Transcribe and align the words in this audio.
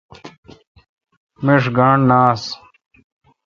میݭ 1.45 1.63
گانٹھ 1.77 2.05
نہ 2.09 2.17
آشہ۔ 2.29 2.51